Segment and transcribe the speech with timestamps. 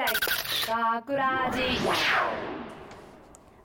[0.00, 0.06] 大
[0.94, 1.60] 学ラジ。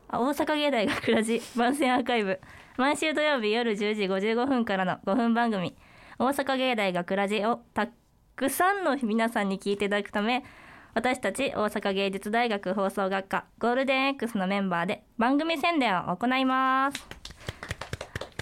[0.09, 1.41] 大阪芸大学ラジ。
[1.55, 2.41] 番宣アーカイブ。
[2.75, 5.77] 毎週土曜日夜10時55分からの5分番組
[6.19, 7.87] 「大阪芸大学ラジをた
[8.35, 10.43] くさんの皆さんに聞いていただくため
[10.93, 17.07] 私たち大阪芸術大学放送学科ゴールデン X のメンバーで番組宣伝を行います。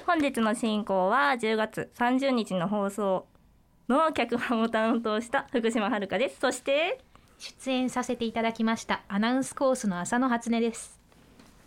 [0.07, 3.27] 本日の進行は10月30日の放送
[3.87, 6.39] の脚本を担当した福島遥です。
[6.39, 6.99] そして
[7.43, 10.97] 出演させていただきましたアナウンスコースの浅野初音です。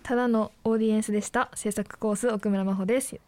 [0.03, 1.51] ただのオーディエンスでした。
[1.55, 3.15] 制作コース奥村真帆です。
[3.15, 3.21] よ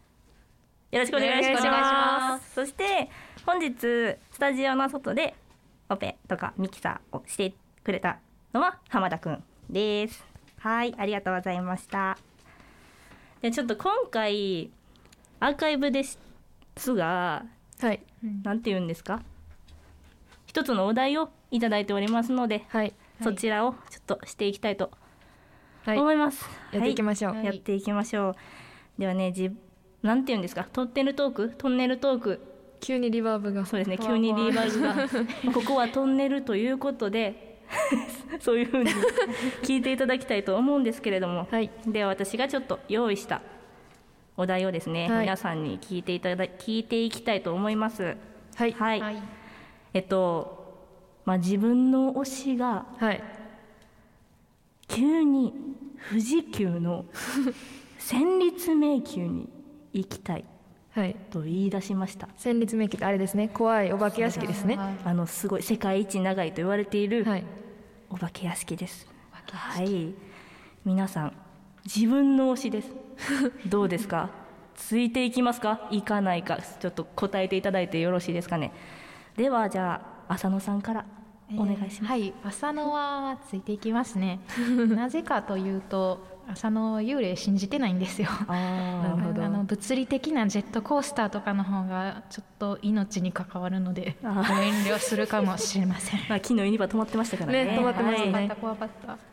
[0.93, 2.55] ろしくお願いします。
[2.55, 3.11] そして
[3.45, 5.35] 本日スタジオの外で
[5.91, 7.53] オペとかミキサーをして
[7.85, 8.19] くれた
[8.55, 10.25] のは浜田くんです。
[10.61, 12.17] はいありがとうございました。
[13.43, 14.71] でちょっと今回
[15.41, 16.19] アーカイブです
[16.95, 17.45] が
[17.79, 18.01] はい。
[18.43, 19.21] なんて言うんですか？
[20.47, 22.95] 一つのお題をいただいておりますので、はい。
[23.23, 24.91] そちらをちょっとしていきたいと
[25.85, 25.99] はい。
[25.99, 27.45] 思います、やっていきましょう、はい。
[27.47, 28.35] やっていきましょう。
[28.99, 29.51] ではねじ
[30.03, 30.67] なんて言うんですか？
[30.73, 31.55] トンネルトーク？
[31.59, 32.41] トンネルトーク。
[32.81, 33.67] 急にリバーブが。
[33.67, 33.99] そうですね。
[33.99, 35.09] 急にリーバーグが。
[35.53, 37.61] ここはトンネルということで
[38.41, 38.91] そういうふうに
[39.63, 41.71] 聞いていただきたいと思うんですけれども、はい。
[41.87, 43.43] では私がちょっと用意した
[44.37, 45.21] お題をですね、はい。
[45.23, 48.17] 皆さんに聞いていただ聞いていきたいと思います。
[48.57, 48.73] はい。
[48.73, 49.23] はい、はい。
[49.95, 50.68] えっと
[51.29, 53.23] まあ自分の推しがはい。
[54.89, 55.53] 急に
[56.09, 57.05] 富士急の
[57.99, 59.49] 戦慄迷宮に
[59.93, 60.45] 行きたい
[60.95, 61.15] はい。
[61.31, 62.29] と言い出しました。
[62.37, 63.49] 戦慄迷宮ってあれですね。
[63.49, 64.77] 怖いお化け屋敷ですね。
[64.77, 67.45] はいあのすごい世界一長いと言われているはい。
[68.09, 69.07] お化け屋敷です。
[69.53, 70.15] はい。
[70.87, 71.33] 皆さん
[71.85, 72.91] 自分の推しです。
[73.69, 74.31] どうですか？
[74.75, 75.89] ついていきますか？
[75.91, 76.59] 行かないか？
[76.81, 78.73] ちょっと答えていただいてよろしいですかね？
[79.37, 81.05] ではじゃあ浅野さんから
[81.57, 84.41] お願いします、えーはい浅野はついていきますね。
[84.95, 88.29] なぜかというと浅野は幽霊信じてないんですよ。
[88.49, 89.45] あなるほど。
[89.45, 96.21] あの物理的なジェットコースターとかの方がちょっと命に関わるのでご遠慮するかもしれません。
[96.29, 97.65] まあ、昨日ユニバ止まってましたからね。
[97.67, 98.33] ね止まってましたね。
[98.33, 98.49] はい。
[98.61, 99.29] 怖かった怖かっ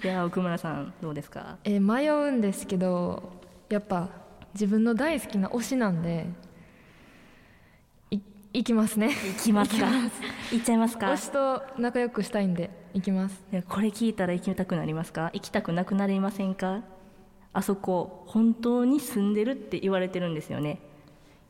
[0.00, 1.56] たでは 奥村さんどうですか？
[1.64, 3.22] えー迷うんですけど
[3.70, 4.08] やっぱ
[4.54, 6.53] 自分の大好きな推しなんでい
[8.54, 9.08] 行きますね。
[9.08, 9.86] 行きますか？
[10.52, 11.08] 行っちゃいますか？
[11.08, 13.42] 推しと仲良くしたいんで行きます。
[13.68, 15.30] これ聞いたら行きたくなりますか？
[15.34, 16.82] 行きたくなくなりませんか？
[17.52, 20.80] あそこ本当に住んでるって言われてるんですよね。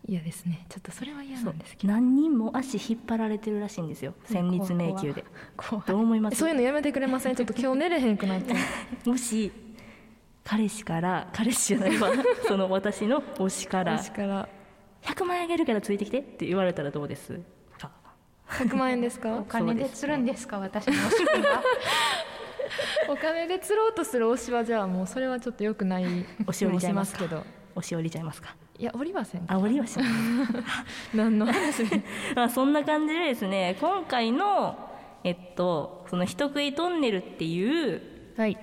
[0.06, 0.66] 嫌ですね。
[0.70, 4.14] ちょっとそれは嫌そうんなですけ何人も足引っ張られてるらしいんですよ。
[4.24, 5.24] 戦慄迷宮で。
[5.56, 5.84] 怖い。
[5.86, 6.36] どう思います？
[6.36, 7.34] どそういうのやめてくれません？
[7.36, 8.56] ちょっと今日寝れへんくなっちゃ
[9.06, 9.08] う。
[9.10, 9.52] もし
[10.42, 12.10] 彼氏から彼氏じゃないわ。
[12.48, 13.98] その私の推しから。
[13.98, 14.48] 推しから
[15.04, 17.38] 100万円あげるからついてきてって言われたらどうです？
[17.78, 17.90] か。
[18.48, 19.36] 100万円ですか？
[19.36, 21.62] お金で釣るんですか私のお仕事が
[23.08, 26.04] お金で釣ろうとする推しはじゃあもうそれはちょっと良くない
[26.46, 27.44] 推し降りちゃいますけど。
[27.76, 28.54] 押し降りちゃいますか？
[28.78, 29.44] いや降りません。
[29.48, 30.08] あ降りはしない
[31.14, 31.82] 何の話？
[32.36, 34.78] まあそんな感じでですね今回の
[35.24, 38.00] えっとその人食いトンネルっていう
[38.36, 38.56] はい。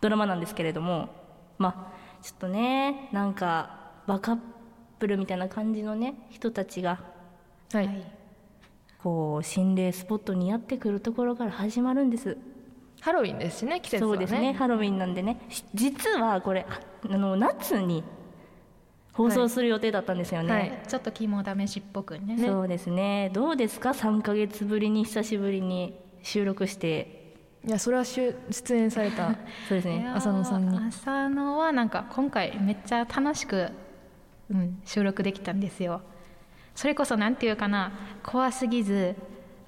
[0.00, 1.10] ドラマなんですけれども
[1.58, 4.38] まあちょっとねなんかバカッ
[4.98, 7.00] プルみたいな感じのね人たちが
[7.72, 8.12] はい、はい。
[9.02, 12.36] こう心霊スポットにやってくるところから始まるんです。
[13.00, 14.16] ハロウィンですしね季節はね。
[14.16, 15.40] そうですねハロウィンなんでね。
[15.48, 16.66] し実はこれ
[17.10, 18.04] あの夏に
[19.12, 20.82] 放送する予定だったんですよね、はい。
[20.88, 22.38] ちょっと肝試しっぽくね。
[22.38, 23.30] そうですね。
[23.34, 27.20] どうですか？3ヶ月ぶりに久しぶりに収録して。
[27.64, 28.34] いやそれは出
[28.70, 29.36] 演された
[29.68, 30.08] そうですね。
[30.14, 30.78] 浅野さんに。
[30.78, 33.70] 浅野はなんか今回めっちゃ楽しく、
[34.50, 36.00] うん、収録できたんですよ。
[36.74, 37.92] それこそなんていうかな
[38.22, 39.14] 怖すぎず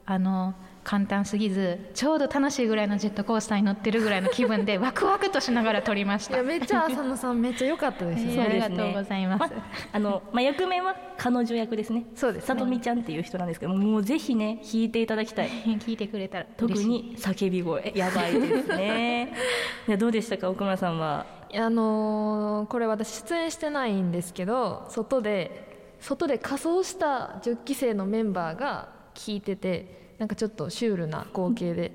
[0.07, 0.55] あの
[0.85, 6.35] 簡単すぎずちょうど楽しいぐらいのジェットコースターに乗ってるぐらいの気分で ワクワクとしながら撮りました。
[6.35, 8.33] いやめっちゃ浅野さんめっちゃ良かったですよ。
[8.37, 9.45] えーありがとうございます。
[9.45, 9.49] あ
[9.95, 12.05] あの、まあ、役名は彼女役ですね。
[12.15, 15.49] そうですさとみちゃんっていう人なんですけどもうぜひね弾いていただきたい。
[15.49, 16.89] 聞いてくれたら特嬉しい。
[16.89, 17.93] に叫び声。
[17.95, 19.33] やばいですね。
[19.89, 20.51] いやどうでしたか？
[20.51, 21.25] 奥村さんは
[21.57, 31.93] あのーこれ私出演してないんですけど外で外で仮装した10期生のメンバーが聞いててなんかちょっとシュールな光景で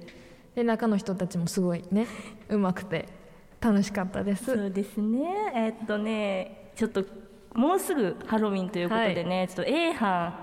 [0.56, 2.08] で中の人たちもすごいね
[2.50, 3.08] うまくて
[3.62, 4.46] 楽しかったです。
[4.46, 5.52] そうですね。
[5.54, 7.04] えっとねちょっと
[7.54, 10.34] もうすぐハロウィンということでね、ちょっと A 班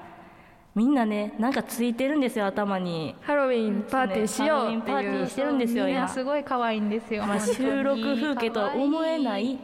[0.76, 3.16] みんなねなんかついてるんですよ頭に。
[3.22, 9.58] ハロウィンパーティーしようハロウィンパーティーしてるんですよ今みんなすごい可愛いんですよ、まあ、収録風景とは思えない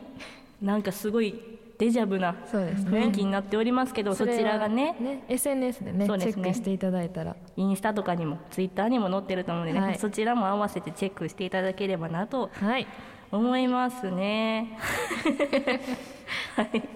[0.63, 4.97] なんかすごいデジャブな雰囲気になっておりますけどそちらがね。
[5.01, 7.35] ね SNS でねチェックしていただいたら。
[7.57, 9.99] インスタとかにもツイッターにも載ってると思うのでね、はい。
[9.99, 12.87] そちらも合わせてチェックしていただければなとはい。
[13.33, 14.79] 思いますね。
[16.55, 16.89] はい。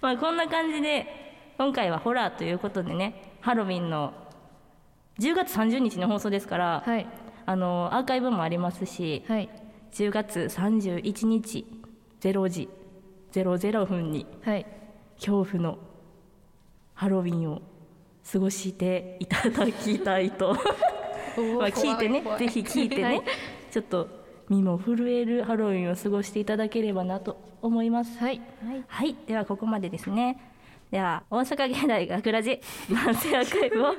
[0.00, 1.06] まあこんな感じで
[1.58, 4.14] 今回はホラーということでね、ハロウィンの
[5.20, 7.06] 10月30日の放送ですから、はい。
[7.44, 9.50] あのアーカイブもありますし、はい。
[9.92, 11.66] 10月31日
[12.22, 12.70] 0時
[13.32, 14.66] 00分にはい。
[15.16, 15.78] 恐怖の
[16.94, 17.60] ハロウィンを
[18.32, 20.54] 過ごしていただきたいと。
[21.58, 23.22] まあ聞いてねぜひ聞いてね、はい。
[23.70, 24.08] ちょっと
[24.48, 28.18] 身も震えるハロウィンを過ごしていただければなと思います。
[28.18, 28.40] はい。
[28.88, 29.14] はい。
[29.26, 30.53] ではここまでですね
[30.94, 33.96] では大阪芸大学ラジ慢性アーカイブを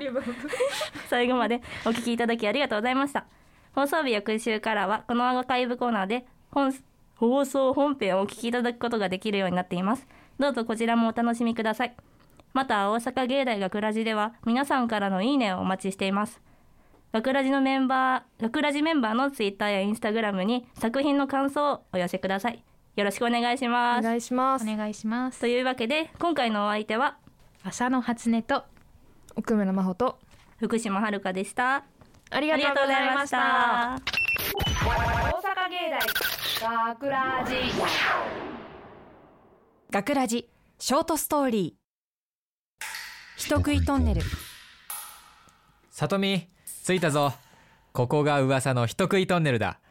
[1.09, 3.25] 最後までお聞きいただきありがとうございました。
[3.73, 6.73] 放送日翌週からはこのアーカイブコーナーで本
[7.15, 10.07] 放送本編をお聞きいただくことができるようになっています。
[10.39, 11.93] どうぞこちらもお楽しみください。
[12.53, 16.41] また大阪芸大学ラジでは皆さんからのいいねをお待ちしています。
[17.11, 22.63] 学ラジのメンバー学ラジメンバーのツイッターやインスタグラムに作品の感想をお寄せください
[22.95, 23.99] よろしくお願いします。
[23.99, 24.63] お願いします。
[24.63, 25.41] お願いします。
[25.41, 27.17] というわけで今回のお相手は
[27.61, 28.63] 朝の初音と
[29.35, 30.17] 奥村真帆と
[30.59, 31.83] 福島遥でした。
[32.29, 33.37] ありありがとうございました。
[33.37, 35.91] 大阪芸
[36.61, 37.55] 大学ラジ
[39.91, 40.49] 学ラジ
[40.79, 42.85] ショートストーリー。
[43.35, 44.21] 人食いトンネル。
[45.91, 46.47] さとみ
[46.85, 47.33] 着いたぞ。
[47.91, 49.81] ここが噂の人食いトンネルだ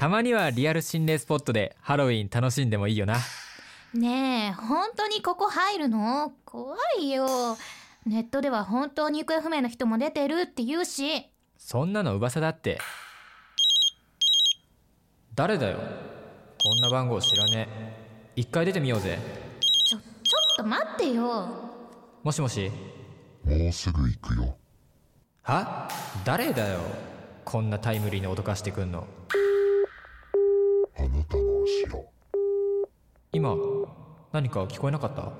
[0.00, 3.18] たまにはリアル心霊スポットでハロウィン楽しんでもいいよな。
[3.92, 6.32] ねえ本当にここ入るの？
[6.46, 7.58] 怖いよ。
[8.06, 11.28] ネットでは本当に行方不明の人も出てるって言うし。
[11.58, 12.78] そんなの噂だって。
[15.34, 15.76] 誰だよ？
[15.76, 18.32] こんな番号知らねえ。
[18.36, 19.18] 一回出てみようぜ。
[19.84, 21.46] ちょちょっと待ってよ。
[22.22, 22.72] もしもし？
[23.44, 24.56] もうすぐ行くよ。
[25.42, 25.90] は？
[26.24, 26.80] 誰だよ？
[27.44, 29.00] こんなタイムリーに脅かしてくんの。
[29.00, 29.19] あ
[31.10, 32.04] なたの後ろ。
[33.32, 33.54] 今
[34.32, 35.32] 何か聞こえなかった？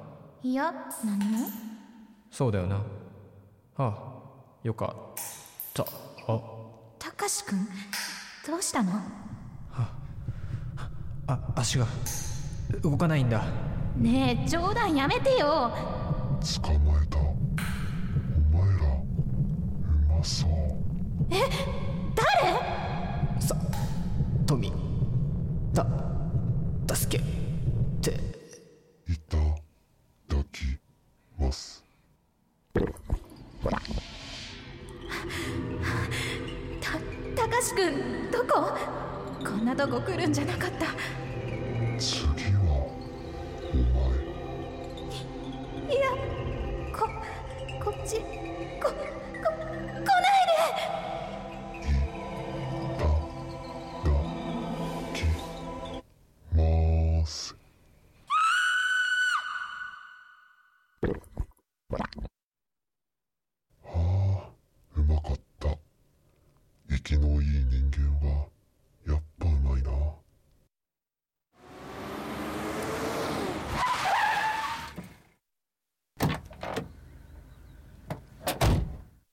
[0.42, 0.72] いや
[1.04, 1.18] 何？
[1.18, 1.48] も
[2.30, 2.76] そうだよな。
[2.76, 2.82] あ
[3.78, 3.88] あ
[4.62, 5.14] よかっ
[5.74, 5.84] た。
[6.28, 6.40] あ
[6.98, 7.66] たかしくん
[8.46, 8.92] どうしたの？
[11.26, 11.86] あ足が
[12.82, 13.44] 動かないんだ。
[13.96, 15.70] ねえ冗談やめてよ。
[16.62, 17.18] 捕まえた。
[17.18, 17.22] お
[18.52, 20.50] 前らうまそう。
[20.50, 21.36] さ
[37.60, 37.82] たたかしく
[38.32, 38.72] どこ？
[39.44, 40.86] こんなとこ来るんじゃなかった。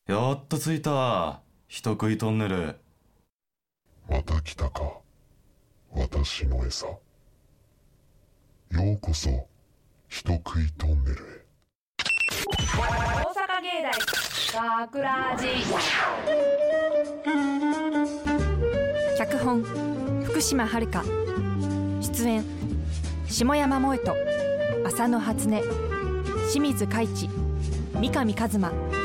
[0.08, 1.42] やっと着いた。
[1.68, 2.78] 人食いトンネル。
[4.10, 5.00] また来たか。
[5.92, 6.86] 私の餌。
[6.86, 7.00] よ
[8.72, 9.30] うこそ
[10.08, 11.46] 人食いトンネルへ。
[12.78, 13.84] 大阪芸
[14.54, 15.48] 大学ラジ
[19.18, 19.62] 脚本
[20.24, 21.04] 福島遥。
[22.02, 22.46] 出演
[23.28, 24.16] 下山萌人
[24.86, 25.62] 浅野初音
[26.50, 27.28] 清水海知
[27.94, 28.97] 三上一馬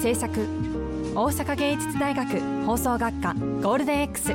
[0.00, 0.32] 制作
[1.16, 4.32] 大阪芸術大学放送学科ゴールデン X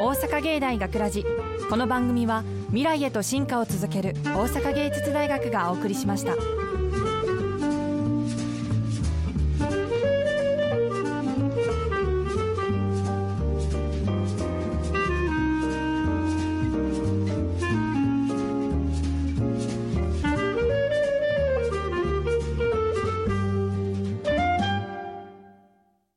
[0.00, 1.24] 大阪芸大学ラジ
[1.68, 6.53] この番組は未来へと進化を続ける大阪芸術大学がお送りしました。